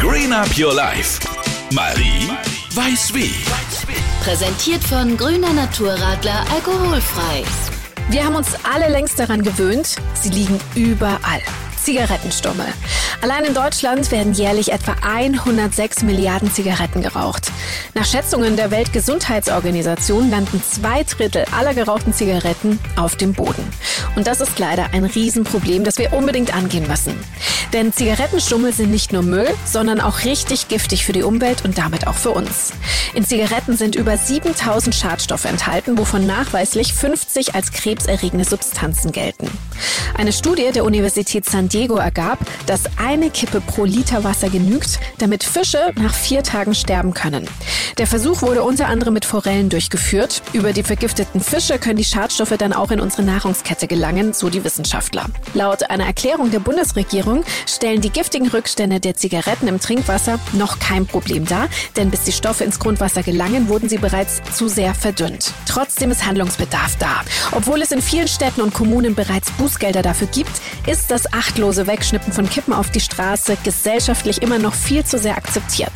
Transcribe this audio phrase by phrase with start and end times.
[0.00, 1.20] Green Up Your Life.
[1.72, 2.30] Marie
[2.74, 3.32] weiß wie.
[4.22, 7.44] Präsentiert von Grüner Naturradler alkoholfrei.
[8.10, 11.40] Wir haben uns alle längst daran gewöhnt, sie liegen überall.
[11.84, 12.66] Zigarettenstummel.
[13.20, 17.52] Allein in Deutschland werden jährlich etwa 106 Milliarden Zigaretten geraucht.
[17.94, 23.66] Nach Schätzungen der Weltgesundheitsorganisation landen zwei Drittel aller gerauchten Zigaretten auf dem Boden.
[24.16, 27.14] Und das ist leider ein Riesenproblem, das wir unbedingt angehen müssen.
[27.72, 32.06] Denn Zigarettenstummel sind nicht nur Müll, sondern auch richtig giftig für die Umwelt und damit
[32.06, 32.72] auch für uns.
[33.14, 39.50] In Zigaretten sind über 7000 Schadstoffe enthalten, wovon nachweislich 50 als krebserregende Substanzen gelten.
[40.16, 45.42] Eine Studie der Universität San Diego ergab, dass eine Kippe pro Liter Wasser genügt, damit
[45.42, 47.48] Fische nach vier Tagen sterben können.
[47.98, 50.42] Der Versuch wurde unter anderem mit Forellen durchgeführt.
[50.52, 54.62] Über die vergifteten Fische können die Schadstoffe dann auch in unsere Nahrungskette gelangen, so die
[54.62, 55.26] Wissenschaftler.
[55.52, 61.06] Laut einer Erklärung der Bundesregierung stellen die giftigen Rückstände der Zigaretten im Trinkwasser noch kein
[61.06, 65.52] Problem dar, denn bis die Stoffe ins Grundwasser gelangen, wurden sie bereits zu sehr verdünnt.
[65.66, 67.22] Trotzdem ist Handlungsbedarf da.
[67.52, 70.50] Obwohl es in vielen Städten und Kommunen bereits Bußgelder dafür gibt,
[70.86, 75.36] ist das achtlose Wegschnippen von Kippen auf die Straße gesellschaftlich immer noch viel zu sehr
[75.36, 75.92] akzeptiert.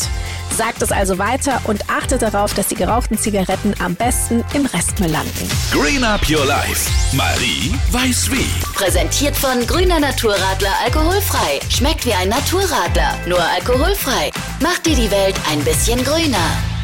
[0.57, 5.11] Sagt es also weiter und achtet darauf, dass die gerauchten Zigaretten am besten im Restmüll
[5.11, 5.49] landen.
[5.71, 6.91] Green Up Your Life.
[7.13, 8.47] Marie weiß wie.
[8.75, 11.61] Präsentiert von Grüner Naturradler alkoholfrei.
[11.69, 14.31] Schmeckt wie ein Naturradler, nur alkoholfrei.
[14.61, 16.78] Macht dir die Welt ein bisschen grüner.